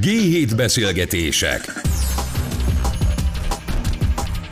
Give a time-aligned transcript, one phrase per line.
[0.00, 1.60] G7 beszélgetések.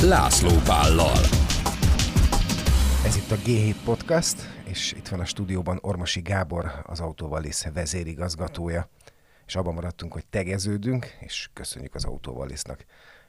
[0.03, 1.19] László Pállal.
[3.05, 8.89] Ez itt a G7 Podcast, és itt van a stúdióban Ormosi Gábor, az Autóvalisz vezérigazgatója.
[9.47, 12.85] És abban maradtunk, hogy tegeződünk, és köszönjük az Autóvalisznak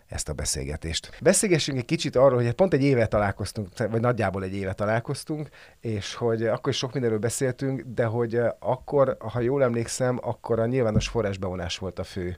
[0.07, 1.11] ezt a beszélgetést.
[1.21, 5.49] Beszélgessünk egy kicsit arról, hogy pont egy éve találkoztunk, vagy nagyjából egy éve találkoztunk,
[5.79, 10.65] és hogy akkor is sok mindenről beszéltünk, de hogy akkor, ha jól emlékszem, akkor a
[10.65, 12.37] nyilvános forrásbevonás volt a fő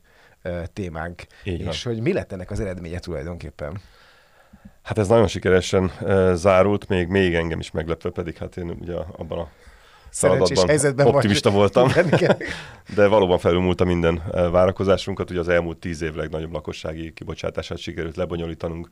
[0.73, 1.25] témánk.
[1.43, 1.73] Így van.
[1.73, 3.81] és hogy mi lett ennek az eredménye tulajdonképpen?
[4.83, 5.91] Hát ez nagyon sikeresen
[6.35, 9.49] zárult, még, még engem is meglepve, pedig hát én ugye abban a
[10.17, 11.57] Szerencsés helyzetben optimista vagy.
[11.57, 12.37] voltam, Igen,
[12.95, 15.29] de valóban felülmúlta minden uh, várakozásunkat.
[15.29, 18.89] Ugye az elmúlt tíz év legnagyobb lakossági kibocsátását sikerült lebonyolítanunk,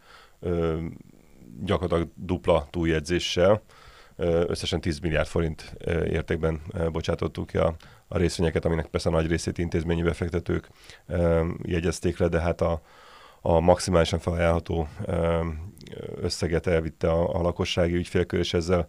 [1.64, 3.62] gyakorlatilag dupla túljegyzéssel.
[4.48, 6.62] Összesen 10 milliárd forint értékben
[6.92, 7.76] bocsátottuk ki a,
[8.08, 10.70] a részvényeket, aminek persze nagy részét intézményi befektetők
[11.64, 12.82] jegyezték le, de hát a,
[13.42, 14.88] a maximálisan felajánlható
[16.22, 18.88] összeget elvitte a, a lakossági ügyfélkör, és ezzel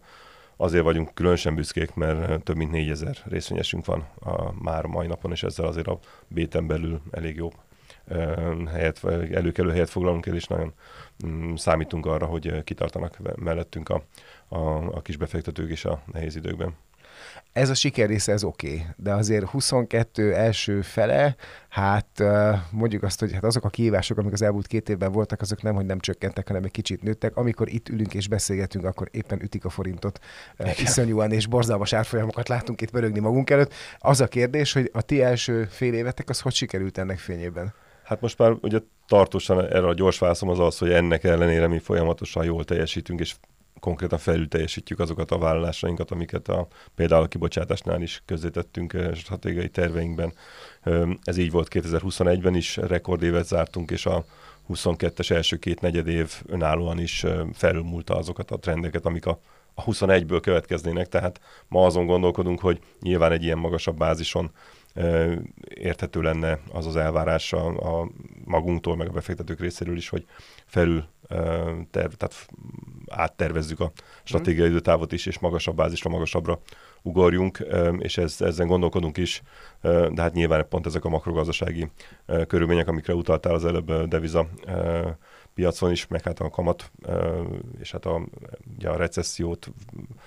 [0.57, 5.43] azért vagyunk különösen büszkék, mert több mint 4000 részvényesünk van a, már mai napon, és
[5.43, 7.49] ezzel azért a béten belül elég jó
[8.07, 10.73] ö, helyet, vagy előkelő helyet foglalunk el, és nagyon
[11.27, 14.03] mm, számítunk arra, hogy kitartanak mellettünk a,
[14.47, 14.57] a,
[14.95, 16.75] a kis befektetők is a nehéz időkben.
[17.53, 21.35] Ez a siker része, ez oké, okay, de azért 22 első fele,
[21.69, 22.23] hát
[22.71, 25.75] mondjuk azt, hogy hát azok a kihívások, amik az elmúlt két évben voltak, azok nem,
[25.75, 27.35] hogy nem csökkentek, hanem egy kicsit nőttek.
[27.35, 30.19] Amikor itt ülünk és beszélgetünk, akkor éppen ütik a forintot
[30.59, 33.73] uh, iszonyúan, és borzalmas árfolyamokat látunk itt pörögni magunk előtt.
[33.97, 37.73] Az a kérdés, hogy a ti első fél évetek, az hogy sikerült ennek fényében?
[38.03, 41.79] Hát most már ugye tartósan erre a gyors válaszom az az, hogy ennek ellenére mi
[41.79, 43.35] folyamatosan jól teljesítünk, és
[43.79, 50.33] konkrétan felül teljesítjük azokat a vállalásainkat, amiket a, például a kibocsátásnál is közzétettünk stratégiai terveinkben.
[51.23, 54.25] Ez így volt 2021-ben is, rekordévet zártunk, és a
[54.69, 59.39] 22-es első két negyed év önállóan is felülmúlta azokat a trendeket, amik a,
[59.73, 64.51] a 21-ből következnének, tehát ma azon gondolkodunk, hogy nyilván egy ilyen magasabb bázison
[65.73, 67.67] érthető lenne az az elvárás a,
[68.01, 68.09] a
[68.45, 70.25] magunktól, meg a befektetők részéről is, hogy
[70.65, 71.05] felül
[71.91, 72.47] terv, tehát
[73.09, 73.91] áttervezzük a
[74.23, 76.59] stratégiai időtávot is, és magasabb bázisra, magasabbra
[77.01, 77.67] ugorjunk,
[77.97, 79.41] és ez, ezen gondolkodunk is,
[79.81, 81.91] de hát nyilván pont ezek a makrogazdasági
[82.47, 84.47] körülmények, amikre utaltál az előbb deviza
[85.57, 86.91] piacon is, meg hát a kamat,
[87.79, 88.21] és hát a,
[88.77, 89.69] ugye a recessziót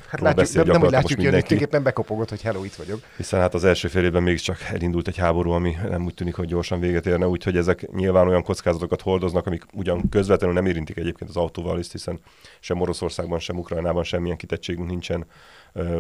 [0.08, 3.00] Hát látjuk, beszél, nem, nem úgy látjuk jönni, tulajdonképpen bekopogott, hogy hello, itt vagyok.
[3.16, 6.46] Hiszen hát az első fél évben mégiscsak elindult egy háború, ami nem úgy tűnik, hogy
[6.46, 11.30] gyorsan véget érne, úgyhogy ezek nyilván olyan kockázatokat hordoznak, amik ugyan közvetlenül nem érintik egyébként
[11.30, 12.20] az autóval, hiszen
[12.60, 15.26] sem Oroszországban, sem Ukrajnában semmilyen kitettségünk nincsen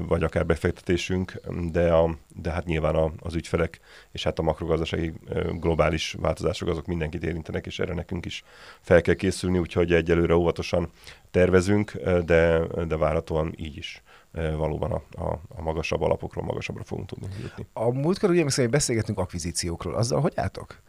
[0.08, 3.80] vagy akár befektetésünk, de, a, de hát nyilván a, az ügyfelek
[4.12, 5.12] és hát a makrogazdasági
[5.52, 8.44] globális változások azok mindenkit érintenek, és erre nekünk is
[8.80, 10.90] fel kell készülni, úgyhogy egyelőre óvatosan
[11.30, 11.92] tervezünk,
[12.24, 17.66] de, de várhatóan így is valóban a, a, a magasabb alapokról magasabbra fogunk tudni jutni.
[17.72, 20.80] A múltkor ugye hogy beszélgetünk akvizíciókról, azzal hogy álltok?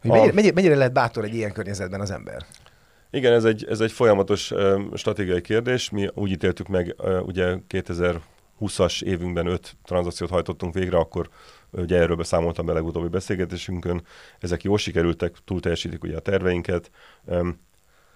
[0.00, 0.32] Hogy a...
[0.32, 2.46] mennyire, mennyire lehet bátor egy ilyen környezetben az ember?
[3.10, 4.52] Igen, ez egy, ez egy folyamatos
[4.94, 5.90] stratégiai kérdés.
[5.90, 11.28] Mi úgy ítéltük meg, ugye 2020-as évünkben öt tranzakciót hajtottunk végre, akkor
[11.70, 14.02] ugye erről beszámoltam be legutóbbi beszélgetésünkön.
[14.38, 16.90] Ezek jól sikerültek, túl teljesítik ugye a terveinket.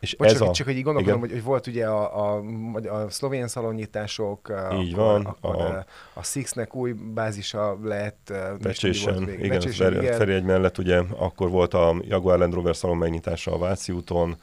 [0.00, 0.52] És Bocs, ez csak, a...
[0.52, 2.42] csak hogy így gondolkodom, hogy, hogy volt ugye a, a,
[2.88, 8.32] a szlovén szalonnyitások, így akkor, van, akkor a, a Sixnek új bázisa lett.
[8.60, 10.16] Becsésen, igen, Becsésen, igen.
[10.16, 14.36] Feri egy mellett ugye akkor volt a Jaguar Land Rover szalon megnyitása a Váci úton,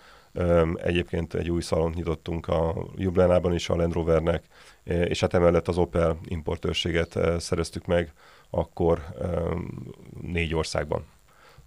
[0.75, 4.43] Egyébként egy új szalont nyitottunk a Jublánában is a Land Rovernek,
[4.83, 8.13] és hát emellett az Opel importőrséget szereztük meg
[8.49, 9.03] akkor
[10.21, 11.05] négy országban.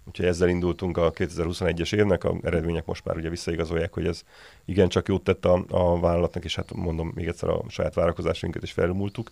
[0.07, 4.23] Úgyhogy ezzel indultunk a 2021-es évnek, a eredmények most már ugye visszaigazolják, hogy ez
[4.65, 8.71] igencsak jót tett a, a vállalatnak, és hát mondom még egyszer a saját várakozásainkat is
[8.71, 9.29] felmúltuk.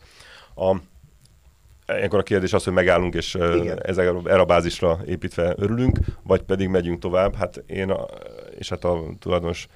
[0.55, 0.75] A,
[1.87, 6.67] Ilyenkor a kérdés az, hogy megállunk, és ezek, erre a bázisra építve örülünk, vagy pedig
[6.67, 7.35] megyünk tovább.
[7.35, 8.05] Hát én, a,
[8.61, 9.67] és hát a tulajdonos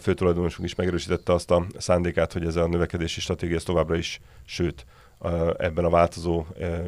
[0.00, 4.86] főtulajdonosunk is megerősítette azt a szándékát, hogy ez a növekedési stratégia továbbra is, sőt,
[5.56, 6.44] ebben a változó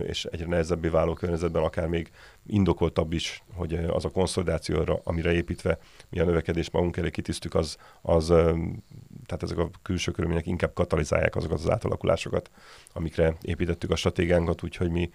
[0.06, 2.10] és egyre nehezebbé váló környezetben akár még
[2.46, 5.78] indokoltabb is, hogy az a konszolidációra, amire építve
[6.08, 8.26] mi a növekedés magunk elé kitisztük, az, az
[9.26, 12.50] tehát ezek a külső körülmények inkább katalizálják azokat az átalakulásokat,
[12.92, 15.10] amikre építettük a stratégiánkat, úgyhogy mi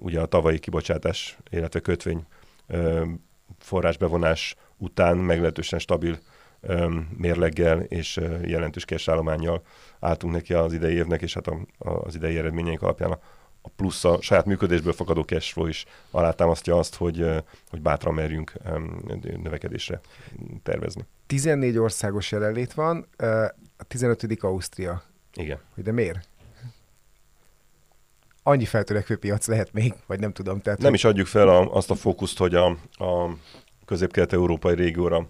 [0.00, 2.26] ugye a tavalyi kibocsátás, illetve kötvény
[3.58, 6.18] forrásbevonás után meglehetősen stabil
[7.16, 9.62] mérleggel és jelentős kesállományjal
[10.00, 13.18] álltunk neki az idei évnek, és hát a, a, az idei eredményeink alapján a
[13.62, 17.26] a plusz a saját működésből fakadó cashflow is alátámasztja azt, hogy,
[17.70, 18.52] hogy bátran merjünk
[19.42, 20.00] növekedésre
[20.62, 21.06] tervezni.
[21.26, 23.08] 14 országos jelenlét van,
[23.76, 24.26] a 15.
[24.40, 25.02] Ausztria.
[25.34, 25.58] Igen.
[25.74, 26.28] Hogy de miért?
[28.42, 30.60] Annyi feltörekvő piac lehet még, vagy nem tudom.
[30.60, 30.98] Tehát, nem hogy...
[30.98, 33.36] is adjuk fel a, azt a fókuszt, hogy a, a
[33.88, 35.28] közép-kelet-európai régióra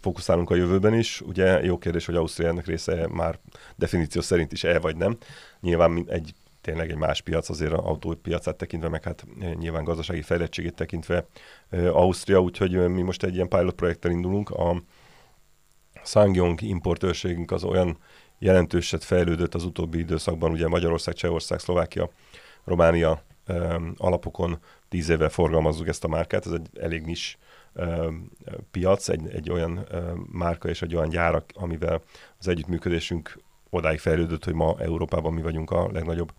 [0.00, 1.20] fókuszálunk a jövőben is.
[1.20, 3.38] Ugye jó kérdés, hogy Ausztria ennek része már
[3.76, 5.16] definíció szerint is el vagy nem.
[5.60, 9.26] Nyilván egy tényleg egy más piac azért az autópiacát tekintve, meg hát
[9.58, 11.26] nyilván gazdasági fejlettségét tekintve
[11.70, 14.50] Ausztria, úgyhogy mi most egy ilyen pilot projekttel indulunk.
[14.50, 14.82] A
[16.04, 17.98] Sangyong importőrségünk az olyan
[18.38, 22.10] jelentőset fejlődött az utóbbi időszakban, ugye Magyarország, Csehország, Szlovákia,
[22.64, 23.22] Románia
[23.96, 24.58] alapokon
[24.88, 27.38] tíz éve forgalmazzuk ezt a márkát, ez egy elég nis
[28.70, 29.86] piac, egy, egy olyan
[30.32, 32.02] márka és egy olyan gyárak, amivel
[32.38, 33.38] az együttműködésünk
[33.70, 36.32] odáig fejlődött, hogy ma Európában mi vagyunk a legnagyobb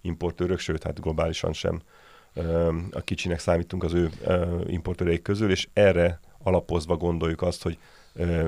[0.00, 1.82] importőrök, sőt, hát globálisan sem
[2.90, 4.10] a kicsinek számítunk az ő
[4.66, 7.78] importőreik közül, és erre alapozva gondoljuk azt, hogy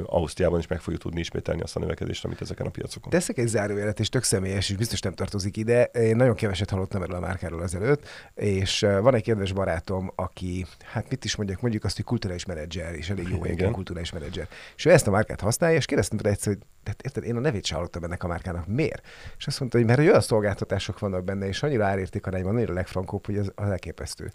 [0.04, 3.10] Ausztriában is meg fogjuk tudni ismételni azt a növekedést, amit ezeken a piacokon.
[3.10, 5.84] Teszek egy zárójelet, és tök személyes, és biztos nem tartozik ide.
[5.84, 11.10] Én nagyon keveset hallottam erről a márkáról azelőtt, és van egy kedves barátom, aki, hát
[11.10, 14.48] mit is mondjak, mondjuk azt, hogy kulturális menedzser, és elég jó egy kulturális menedzser.
[14.76, 17.40] És ő ezt a márkát használja, és kérdeztem tőle egyszer, hogy de érted, én a
[17.40, 18.66] nevét sem hallottam ennek a márkának.
[18.66, 19.06] Miért?
[19.38, 23.38] És azt mondta, hogy mert olyan szolgáltatások vannak benne, és annyira árértékarányban, annyira legfrankóbb, hogy
[23.38, 24.30] az, az elképesztő.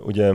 [0.00, 0.32] ugye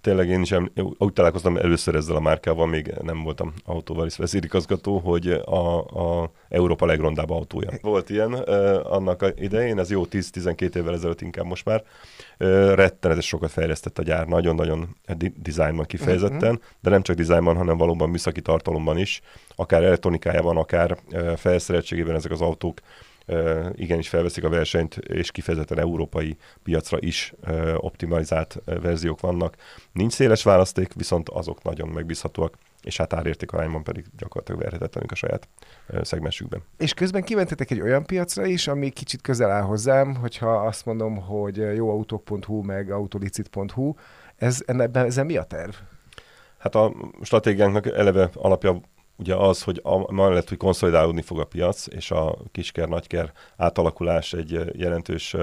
[0.00, 0.54] tényleg én is
[0.98, 6.30] úgy találkoztam először ezzel a márkával, még nem voltam autóval is vezérigazgató, hogy a, a
[6.48, 7.70] Európa legrondább autója.
[7.82, 11.82] Volt ilyen uh, annak a idején, ez jó 10-12 évvel ezelőtt inkább most már.
[12.38, 14.96] Uh, rettenetes sokat fejlesztett a gyár, nagyon-nagyon
[15.34, 16.64] dizájnban kifejezetten, uh-huh.
[16.80, 19.22] de nem csak dizájnban, hanem valóban műszaki tartalomban is,
[19.56, 22.80] akár elektronikájában, akár uh, felszereltségében ezek az autók
[23.72, 27.34] igenis felveszik a versenyt, és kifejezetten európai piacra is
[27.76, 29.56] optimalizált verziók vannak.
[29.92, 35.14] Nincs széles választék, viszont azok nagyon megbízhatóak, és hát árérték arányban pedig gyakorlatilag verhetetlenük a
[35.14, 35.48] saját
[36.02, 36.62] szegmensükben.
[36.78, 41.16] És közben kimentetek egy olyan piacra is, ami kicsit közel áll hozzám, hogyha azt mondom,
[41.16, 43.94] hogy jóautók.hu meg autolicit.hu,
[44.36, 45.74] ez, ennek, ezen mi a terv?
[46.58, 48.80] Hát a stratégiánknak eleve alapja
[49.16, 55.36] ugye az, hogy mellett, hogy konszolidálódni fog a piac, és a kisker-nagyker átalakulás egy jelentős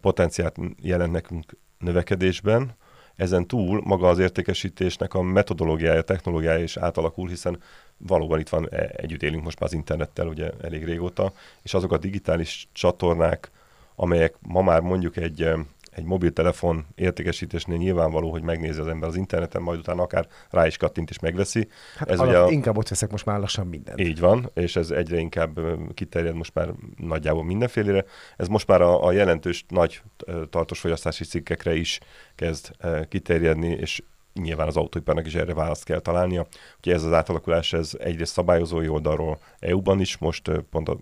[0.00, 2.76] potenciált jelent nekünk növekedésben,
[3.16, 7.62] ezen túl maga az értékesítésnek a metodológiája, technológiája is átalakul, hiszen
[7.96, 11.32] valóban itt van, e, együtt élünk most már az internettel ugye elég régóta,
[11.62, 13.50] és azok a digitális csatornák,
[13.94, 15.48] amelyek ma már mondjuk egy
[15.94, 20.76] egy mobiltelefon értékesítésnél nyilvánvaló, hogy megnézi az ember az interneten, majd utána akár rá is
[20.76, 21.68] kattint és megveszi.
[21.96, 22.50] Hát ez ugye a...
[22.50, 24.00] inkább ott veszek most már lassan mindent.
[24.00, 25.60] Így van, és ez egyre inkább
[25.94, 28.04] kiterjed most már nagyjából mindenfélére.
[28.36, 30.02] Ez most már a, a jelentős nagy
[30.50, 32.00] tartós fogyasztási cikkekre is
[32.34, 32.70] kezd
[33.08, 34.02] kiterjedni, és
[34.32, 36.46] nyilván az autóiparnak is erre választ kell találnia.
[36.76, 40.98] Úgyhogy ez az átalakulás, ez egyrészt szabályozói oldalról EU-ban is, most pont a,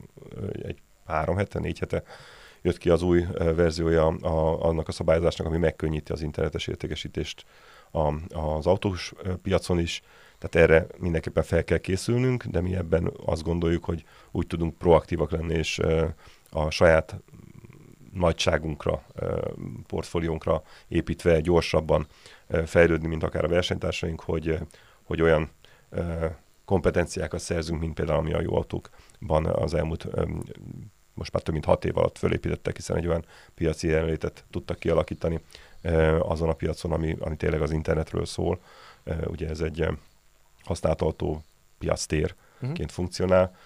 [0.63, 2.03] egy három hete, négy hete
[2.63, 7.45] jött ki az új verziója a, annak a szabályozásnak, ami megkönnyíti az internetes értékesítést
[7.91, 9.13] a, az autós
[9.43, 10.03] piacon is.
[10.39, 15.31] Tehát erre mindenképpen fel kell készülnünk, de mi ebben azt gondoljuk, hogy úgy tudunk proaktívak
[15.31, 15.81] lenni, és
[16.51, 17.21] a saját
[18.13, 19.05] nagyságunkra,
[19.87, 22.07] portfóliónkra építve gyorsabban
[22.65, 24.59] fejlődni, mint akár a versenytársaink, hogy,
[25.03, 25.51] hogy olyan
[26.65, 30.07] kompetenciákat szerzünk, mint például ami a jó autókban az elmúlt
[31.15, 35.41] most már több mint hat év alatt fölépítettek, hiszen egy olyan piaci jelenlétet tudtak kialakítani
[36.19, 38.61] azon a piacon, ami, ami tényleg az internetről szól.
[39.27, 39.87] Ugye ez egy
[40.65, 41.43] használt autó
[41.79, 42.89] piactérként uh-huh.
[42.89, 43.57] funkcionál,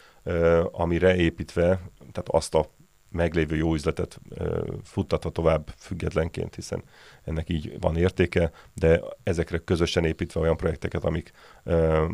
[0.73, 2.69] amire építve, tehát azt a
[3.11, 4.21] meglévő jó üzletet
[4.85, 6.83] futtatva tovább függetlenként, hiszen
[7.25, 11.33] ennek így van értéke, de ezekre közösen építve olyan projekteket, amik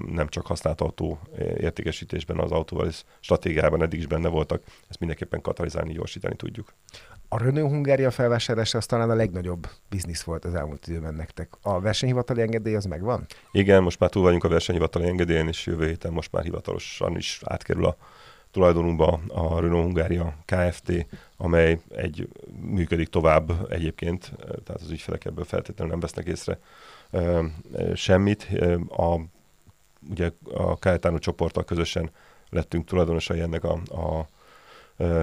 [0.07, 1.21] nem csak használt autó
[1.57, 6.75] értékesítésben, az autóval és stratégiában eddig is benne voltak, ezt mindenképpen katalizálni, gyorsítani tudjuk.
[7.29, 11.53] A Renault Hungária felvásárlása az talán a legnagyobb biznisz volt az elmúlt időben nektek.
[11.63, 13.27] A versenyhivatali engedély az megvan?
[13.53, 17.41] Igen, most már túl vagyunk a versenyhivatali engedélyen, és jövő héten most már hivatalosan is
[17.45, 17.97] átkerül a
[18.53, 21.07] tulajdonunkba a Renault Hungária Kft.,
[21.37, 22.29] amely egy
[22.61, 26.59] működik tovább egyébként, tehát az ügyfelek ebből feltétlenül nem vesznek észre
[27.95, 28.49] semmit.
[28.89, 29.21] A,
[30.11, 32.11] ugye a Caetano csoporttal közösen
[32.49, 34.29] lettünk tulajdonosai ennek a, a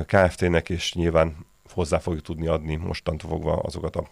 [0.05, 1.35] Kft-nek, és nyilván
[1.71, 4.07] hozzá fogjuk tudni adni mostantól fogva azokat a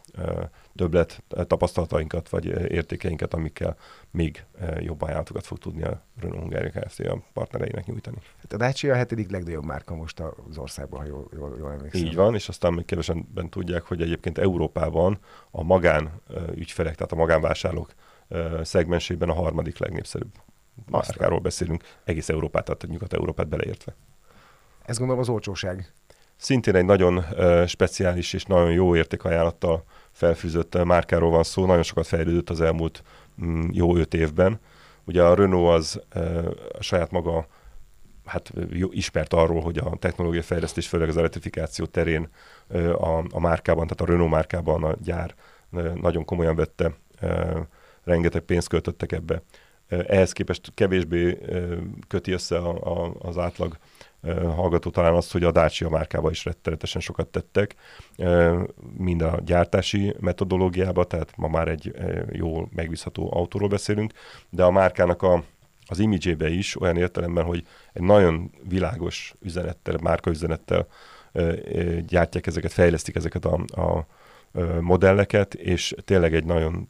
[0.75, 3.77] többlet tapasztalatainkat vagy értékeinket, amikkel
[4.11, 4.45] még
[4.79, 6.99] jobb ajánlatokat fog tudni a Renault Hungária Kft.
[6.99, 8.17] a partnereinek nyújtani.
[8.41, 12.05] Hát a Dacia a hetedik legnagyobb márka most az országban, ha jól, jól, jól emlékszem.
[12.05, 15.19] Így van, és aztán még kevesen tudják, hogy egyébként Európában
[15.51, 16.11] a magán
[16.55, 17.93] ügyfelek, tehát a magánvásárlók
[18.61, 20.31] szegmensében a harmadik legnépszerűbb
[20.89, 23.95] márkáról beszélünk, egész Európát, tehát Nyugat-Európát beleértve.
[24.85, 25.93] Ez gondolom az olcsóság.
[26.37, 27.25] Szintén egy nagyon
[27.67, 33.03] speciális és nagyon jó értékajánlattal felfűzött márkáról van szó, nagyon sokat fejlődött az elmúlt
[33.43, 34.59] mm, jó öt évben.
[35.05, 36.01] Ugye a Renault az
[36.77, 37.47] a saját maga
[38.25, 38.51] hát
[38.89, 42.29] ismert arról, hogy a technológia fejlesztés, főleg az elektrifikáció terén
[42.97, 45.35] a, a márkában, tehát a Renault márkában a gyár
[46.01, 46.93] nagyon komolyan vette,
[48.03, 49.41] rengeteg pénzt költöttek ebbe.
[49.87, 51.37] Ehhez képest kevésbé
[52.07, 53.77] köti össze a, a, az átlag
[54.55, 57.75] hallgató talán azt, hogy a Dacia márkába is rettenetesen sokat tettek,
[58.97, 61.93] mind a gyártási metodológiába, tehát ma már egy
[62.31, 64.13] jó, megbízható autóról beszélünk,
[64.49, 65.43] de a márkának a,
[65.85, 67.63] az imidzsébe is olyan értelemben, hogy
[67.93, 70.87] egy nagyon világos üzenettel, márka üzenettel
[72.07, 74.05] gyártják ezeket, fejlesztik ezeket a, a
[74.81, 76.87] modelleket, és tényleg egy nagyon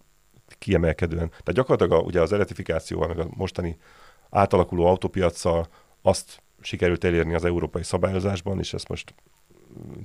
[0.60, 1.30] kiemelkedően.
[1.30, 3.78] Tehát gyakorlatilag a, ugye az elektrifikációval, meg a mostani
[4.30, 5.68] átalakuló autópiacsal
[6.02, 9.14] azt sikerült elérni az európai szabályozásban, és ezt most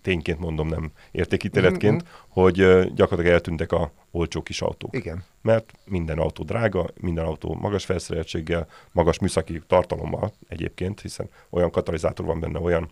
[0.02, 2.12] tényként mondom, nem értékítéletként, mm-hmm.
[2.28, 2.56] hogy
[2.94, 4.96] gyakorlatilag eltűntek a olcsó kis autók.
[4.96, 5.24] Igen.
[5.42, 12.26] Mert minden autó drága, minden autó magas felszereltséggel, magas műszaki tartalommal egyébként, hiszen olyan katalizátor
[12.26, 12.90] van benne, olyan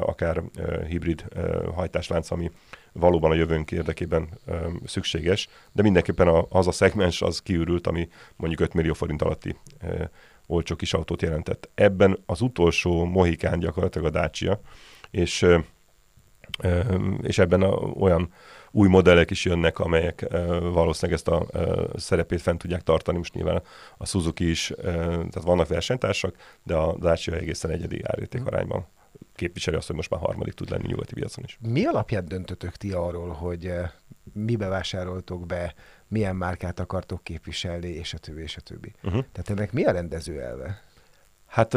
[0.00, 0.42] akár
[0.88, 1.24] hibrid
[1.74, 2.50] hajtáslánc, ami
[2.92, 4.28] valóban a jövőnk érdekében
[4.84, 9.56] szükséges, de mindenképpen az a szegmens az kiürült, ami mondjuk 5 millió forint alatti
[10.46, 11.68] olcsó kis autót jelentett.
[11.74, 14.60] Ebben az utolsó mohikán gyakorlatilag a Dacia,
[15.10, 15.46] és,
[17.22, 18.32] és ebben a, olyan
[18.70, 20.26] új modellek is jönnek, amelyek
[20.60, 21.46] valószínűleg ezt a
[21.96, 23.16] szerepét fent tudják tartani.
[23.16, 23.62] Most nyilván
[23.96, 28.86] a Suzuki is, tehát vannak versenytársak, de a Dacia egészen egyedi árérték arányban
[29.34, 31.58] képviseli azt, hogy most már harmadik tud lenni nyugati piacon is.
[31.60, 33.72] Mi alapján döntötök ti arról, hogy
[34.32, 35.74] mibe vásároltok be,
[36.08, 38.92] milyen márkát akartok képviselni, és a többi, és a többi.
[39.02, 39.24] Uh-huh.
[39.32, 40.82] Tehát ennek mi a rendező elve?
[41.46, 41.76] Hát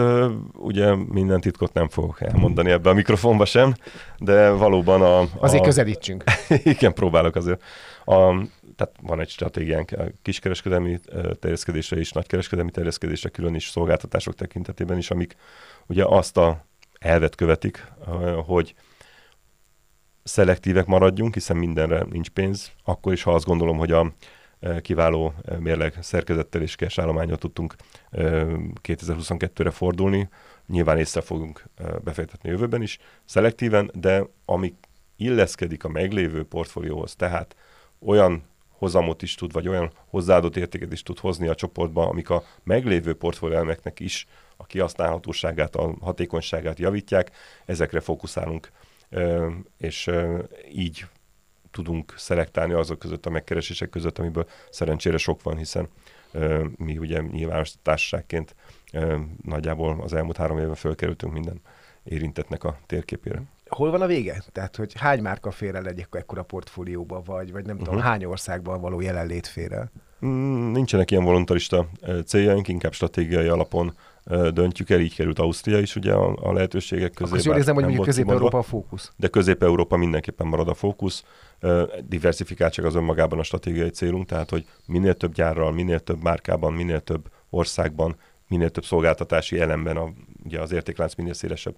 [0.54, 3.76] ugye minden titkot nem fogok elmondani ebbe a mikrofonba sem,
[4.18, 5.20] de valóban a...
[5.20, 5.28] a...
[5.40, 6.24] Azért közelítsünk.
[6.64, 7.64] Igen, próbálok azért.
[8.06, 11.00] A, tehát van egy stratégiánk a kiskereskedelmi
[11.40, 15.36] terjeszkedésre és nagykereskedelmi terjeszkedésre, külön is szolgáltatások tekintetében is, amik
[15.88, 16.66] ugye azt a
[17.08, 17.86] elvet követik,
[18.46, 18.74] hogy
[20.24, 24.14] szelektívek maradjunk, hiszen mindenre nincs pénz, akkor is, ha azt gondolom, hogy a
[24.82, 27.76] kiváló mérleg szerkezettel és cash állományot tudtunk
[28.84, 30.30] 2022-re fordulni.
[30.68, 31.64] Nyilván észre fogunk
[32.04, 34.74] befektetni jövőben is, szelektíven, de ami
[35.16, 37.56] illeszkedik a meglévő portfólióhoz, tehát
[38.00, 42.44] olyan hozamot is tud, vagy olyan hozzáadott értéket is tud hozni a csoportba, amik a
[42.64, 47.32] meglévő portfólióelmeknek is a kihasználhatóságát, a hatékonyságát javítják,
[47.66, 48.72] ezekre fókuszálunk,
[49.78, 50.12] és
[50.72, 51.06] így
[51.72, 55.88] tudunk szelektálni azok között a megkeresések között, amiből szerencsére sok van, hiszen
[56.76, 58.56] mi ugye nyilvános társaságként
[59.44, 61.62] nagyjából az elmúlt három évben fölkerültünk minden
[62.04, 63.42] érintetnek a térképére.
[63.68, 64.44] Hol van a vége?
[64.52, 67.88] Tehát, hogy hány márka fér el egy ekkora portfólióba, vagy, vagy nem uh-huh.
[67.88, 68.10] tudom, mhm.
[68.10, 69.92] hány országban való jelenlét fér el?
[70.26, 71.90] Mm, nincsenek ilyen voluntarista
[72.26, 73.94] céljaink, inkább stratégiai alapon
[74.54, 77.32] döntjük el, így került Ausztria is ugye a, a lehetőségek közé.
[77.32, 79.12] Akkor jól érzem, hogy mondjuk Közép-Európa a fókusz.
[79.16, 81.24] De Közép-Európa mindenképpen marad a fókusz.
[82.08, 87.00] Diversifikáltság az önmagában a stratégiai célunk, tehát hogy minél több gyárral, minél több márkában, minél
[87.00, 88.16] több országban,
[88.48, 90.12] minél több szolgáltatási elemben, a,
[90.44, 91.76] ugye az értéklánc minél szélesebb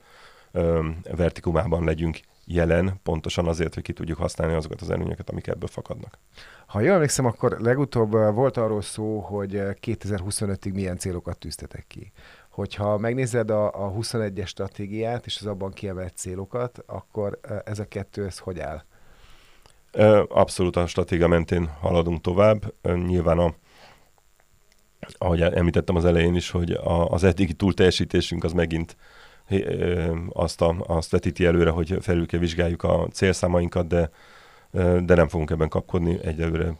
[0.52, 5.68] ö, vertikumában legyünk jelen, pontosan azért, hogy ki tudjuk használni azokat az előnyöket, amik ebből
[5.68, 6.20] fakadnak.
[6.66, 12.12] Ha jól emlékszem, akkor legutóbb volt arról szó, hogy 2025-ig milyen célokat tűztetek ki
[12.50, 18.26] hogyha megnézed a, a 21-es stratégiát és az abban kiemelt célokat, akkor ez a kettő,
[18.26, 18.84] ez hogy áll?
[20.28, 22.74] Abszolút a stratégia mentén haladunk tovább.
[22.82, 23.54] Nyilván a,
[25.18, 28.96] ahogy említettem az elején is, hogy a, az eddigi túlteljesítésünk az megint
[30.30, 34.10] azt, a, azt vetíti előre, hogy felül kell vizsgáljuk a célszámainkat, de
[35.06, 36.78] de nem fogunk ebben kapkodni, egyelőre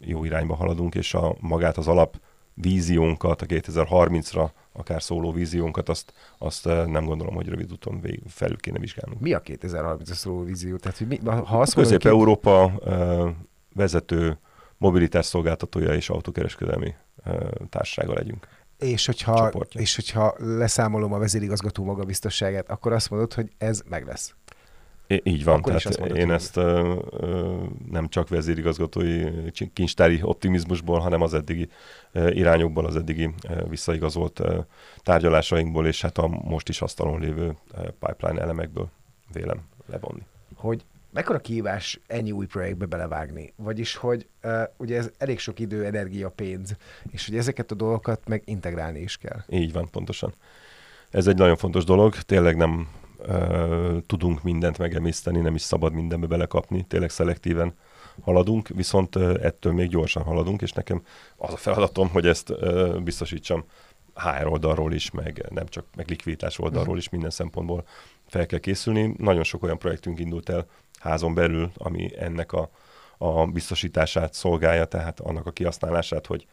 [0.00, 2.20] jó irányba haladunk, és a magát az alap
[2.54, 8.56] víziónkat, a 2030-ra akár szóló víziónkat, azt, azt nem gondolom, hogy rövid úton vég, felül
[8.56, 9.20] kéne vizsgálnunk.
[9.20, 10.76] Mi a 2030-ra szóló vízió?
[10.76, 13.34] Tehát, hogy mi, ha azt Közép-Európa két...
[13.74, 14.38] vezető
[14.78, 16.94] mobilitás szolgáltatója és autókereskedelmi
[17.68, 18.48] társasága legyünk.
[18.78, 24.34] És hogyha, és hogyha leszámolom a vezérigazgató magabiztosságát, akkor azt mondod, hogy ez meg lesz.
[25.06, 27.56] É, így van, Akkor tehát mondod, én ezt ö, ö,
[27.90, 29.24] nem csak vezérigazgatói
[29.72, 31.68] kincstári optimizmusból, hanem az eddigi
[32.12, 34.58] ö, irányokból, az eddigi ö, visszaigazolt ö,
[35.02, 38.88] tárgyalásainkból, és hát a most is asztalon lévő ö, pipeline elemekből
[39.32, 40.22] vélem levonni.
[40.54, 40.84] Hogy
[41.16, 43.52] mekkora kihívás ennyi új projektbe belevágni?
[43.56, 46.76] Vagyis, hogy uh, ugye ez elég sok idő, energia, pénz,
[47.10, 49.38] és hogy ezeket a dolgokat meg integrálni is kell.
[49.48, 50.34] Így van, pontosan.
[51.10, 52.88] Ez egy nagyon fontos dolog, tényleg nem
[54.06, 57.74] tudunk mindent megemészteni, nem is szabad mindenbe belekapni, tényleg szelektíven
[58.22, 61.02] haladunk, viszont ettől még gyorsan haladunk, és nekem
[61.36, 63.64] az a feladatom, hogy ezt uh, biztosítsam
[64.14, 67.84] HR oldalról is, meg nem csak meg likviditás oldalról is minden szempontból
[68.26, 69.14] fel kell készülni.
[69.18, 70.66] Nagyon sok olyan projektünk indult el
[70.98, 72.70] házon belül, ami ennek a,
[73.18, 76.46] a biztosítását szolgálja, tehát annak a kihasználását, hogy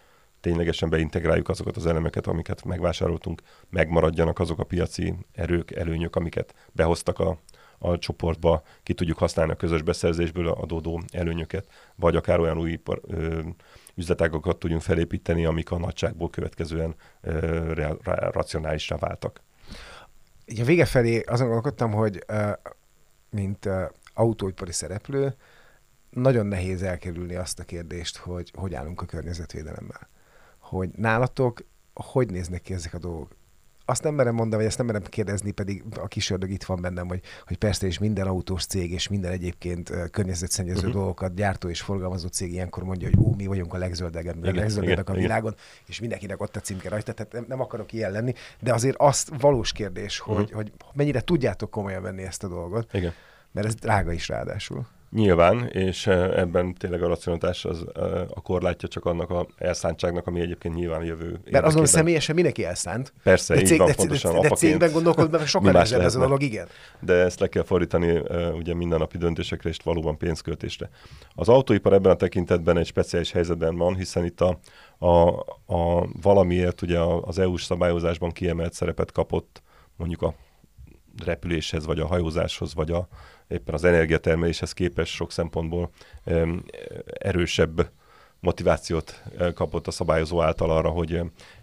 [0.43, 7.19] ténylegesen beintegráljuk azokat az elemeket, amiket megvásároltunk, megmaradjanak azok a piaci erők, előnyök, amiket behoztak
[7.19, 7.37] a,
[7.77, 13.01] a csoportba, ki tudjuk használni a közös beszerzésből adódó előnyöket, vagy akár olyan új ipar,
[13.07, 13.39] ö,
[13.95, 19.41] üzletágokat tudjunk felépíteni, amik a nagyságból következően ö, racionálisra váltak.
[20.45, 22.51] Így a vége felé azon gondolkodtam, hogy ö,
[23.29, 25.35] mint ö, autóipari szereplő,
[26.09, 30.11] nagyon nehéz elkerülni azt a kérdést, hogy hogy állunk a környezetvédelemmel.
[30.63, 33.35] Hogy nálatok hogy néznek ki ezek a dolgok?
[33.85, 36.81] Azt nem merem mondani, vagy ezt nem merem kérdezni, pedig a kis ördög itt van
[36.81, 40.93] bennem, hogy, hogy persze, és minden autós cég, és minden egyébként környezetszennyező uh-huh.
[40.93, 45.09] dolgokat gyártó és forgalmazó cég ilyenkor mondja, hogy ó, mi vagyunk a legzöldebb, a legzöldebbek
[45.09, 45.63] a világon, igen.
[45.85, 49.31] és mindenkinek ott a címke rajta, tehát nem, nem akarok ilyen lenni, de azért azt
[49.39, 50.55] valós kérdés, hogy, uh-huh.
[50.55, 52.93] hogy mennyire tudjátok komolyan venni ezt a dolgot.
[52.93, 53.13] Igen
[53.53, 54.85] mert ez drága is ráadásul.
[55.13, 60.27] Nyilván, és eh, ebben tényleg a racionalitás az eh, a korlátja csak annak a elszántságnak,
[60.27, 63.13] ami egyébként nyilván jövő Mert azon személyesen mindenki elszánt.
[63.23, 64.33] Persze, de így cég, van, de, pontosan.
[64.33, 66.67] De, de, de cégben gondolkodva sokkal nehezebb ez a dolog, igen.
[66.99, 70.89] De ezt le kell fordítani uh, ugye mindennapi döntésekre és valóban pénzköltésre.
[71.35, 74.59] Az autóipar ebben a tekintetben egy speciális helyzetben van, hiszen itt a,
[74.97, 75.27] a,
[75.75, 79.61] a valamiért ugye az EU-s szabályozásban kiemelt szerepet kapott
[79.95, 80.33] mondjuk a
[81.25, 83.07] repüléshez, vagy a hajózáshoz, vagy a,
[83.47, 85.89] éppen az energiatermeléshez képest sok szempontból
[87.05, 87.91] erősebb
[88.39, 91.21] motivációt eh, kapott a szabályozó által arra, hogy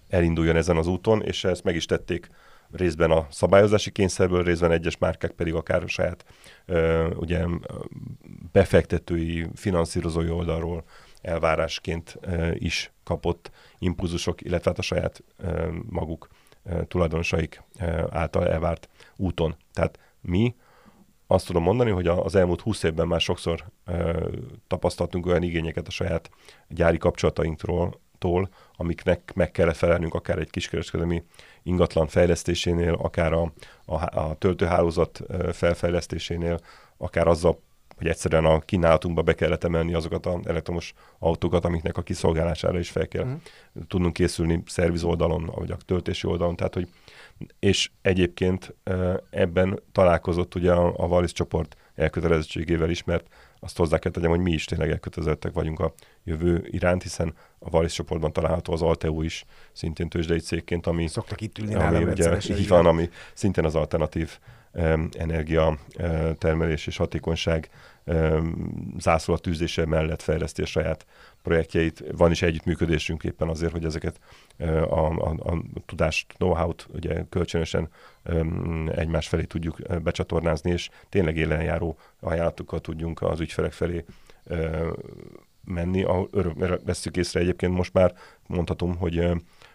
[0.09, 2.31] elinduljon ezen az úton, és ezt meg is tették
[2.73, 6.25] részben a szabályozási kényszerből, részben egyes márkák pedig akár saját
[7.15, 7.45] ugye,
[8.53, 10.85] befektetői, finanszírozói oldalról
[11.23, 12.19] elvárásként
[12.55, 15.23] is kapott impulzusok, illetve hát a saját
[15.89, 16.29] maguk
[16.89, 17.63] tulajdonosaik
[18.11, 18.89] által elvárt
[19.21, 19.57] úton.
[19.73, 20.55] Tehát mi
[21.27, 24.29] azt tudom mondani, hogy az elmúlt 20 évben már sokszor ö,
[24.67, 26.31] tapasztaltunk olyan igényeket a saját
[26.69, 31.23] gyári kapcsolatainktól, tól, amiknek meg kellett felelnünk akár egy kiskereskedelmi
[31.63, 33.53] ingatlan fejlesztésénél, akár a,
[33.85, 35.21] a, a töltőhálózat
[35.53, 36.61] felfejlesztésénél,
[36.97, 37.61] akár azzal,
[38.01, 42.91] hogy egyszerűen a kínálatunkba be kellett emelni azokat az elektromos autókat, amiknek a kiszolgálására is
[42.91, 43.35] fel kell mm.
[43.89, 46.57] tudnunk készülni szerviz oldalon, vagy a töltési oldalon.
[46.57, 46.89] Tehát, hogy
[47.59, 48.75] és egyébként
[49.31, 53.27] ebben találkozott ugye a, a Wallis csoport elkötelezettségével is, mert
[53.61, 55.93] azt hozzá kell tegyem, hogy mi is tényleg elkötelezettek vagyunk a
[56.25, 61.41] jövő iránt, hiszen a Wallis csoportban található az Alteo is, szintén tőzsdei cégként, ami, Szoktak
[61.41, 64.39] itt ülni ami ugye, így van, ami szintén az alternatív
[65.13, 65.79] energia
[66.39, 67.71] termelés és hatékonyság
[68.99, 71.07] zászlótűzése mellett fejleszti a saját
[71.43, 72.05] projektjeit.
[72.17, 74.21] Van is együttműködésünk éppen azért, hogy ezeket
[74.59, 77.89] a, a, a tudást, know-how-t ugye kölcsönösen
[78.95, 84.05] egymás felé tudjuk becsatornázni, és tényleg élenjáró ajánlatokkal tudjunk az ügyfelek felé
[85.65, 86.05] menni.
[86.31, 88.15] Örömmel veszük észre egyébként most már
[88.47, 89.19] mondhatom, hogy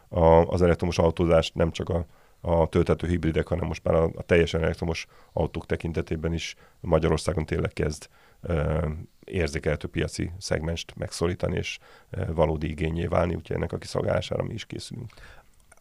[0.10, 2.06] a, az elektromos autózást nem csak a
[2.46, 7.74] a töltető hibridek, hanem most már a, a teljesen elektromos autók tekintetében is Magyarországon tényleg
[7.74, 8.10] kezd
[8.42, 8.88] e,
[9.24, 11.78] érzékelhető piaci szegmest megszorítani, és
[12.10, 15.10] e, valódi igényé válni, úgyhogy ennek a kiszolgálására mi is készülünk.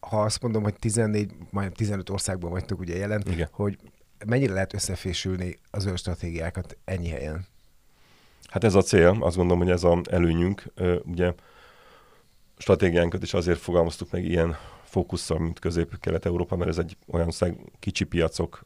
[0.00, 3.48] Ha azt mondom, hogy 14, majdnem 15 országban vagytok ugye jelen, Igen.
[3.50, 3.78] hogy
[4.26, 7.46] mennyire lehet összefésülni az ő stratégiákat ennyi helyen?
[8.48, 10.64] Hát ez a cél, azt gondolom, hogy ez az előnyünk.
[11.04, 11.32] Ugye
[12.56, 14.56] stratégiánkat is azért fogalmaztuk meg ilyen
[14.94, 18.62] fókusszal, mint Közép-Kelet-Európa, mert ez egy olyan szeg, kicsi piacok,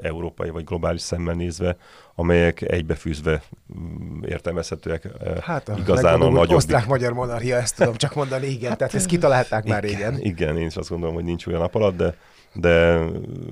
[0.00, 1.76] európai vagy globális szemmel nézve,
[2.14, 3.42] amelyek egybefűzve
[3.78, 5.08] mm, értelmezhetőek
[5.40, 6.56] hát a igazán a nagyobb.
[6.56, 10.18] Osztrák-magyar monarchia, ezt tudom csak mondani, igen, hát, tehát ezt kitalálták igen, már régen.
[10.20, 12.14] Igen, én is azt gondolom, hogy nincs olyan nap alatt, de,
[12.52, 13.04] de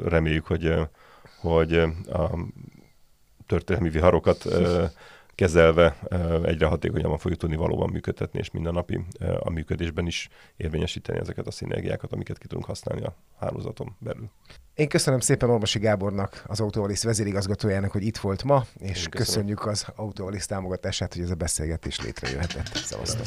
[0.05, 0.75] reméljük, hogy,
[1.41, 1.75] hogy
[2.13, 2.39] a
[3.47, 4.45] történelmi viharokat
[5.35, 5.97] kezelve
[6.45, 9.05] egyre hatékonyabban fogjuk tudni valóban működtetni, és mindennapi
[9.39, 14.31] a működésben is érvényesíteni ezeket a szinergiákat, amiket ki tudunk használni a hálózaton belül.
[14.75, 19.87] Én köszönöm szépen Ormosi Gábornak, az Autovalis vezérigazgatójának, hogy itt volt ma, és köszönjük az
[19.97, 22.67] Autovalis támogatását, hogy ez a beszélgetés létrejöhetett.
[22.67, 23.27] Szevasztok!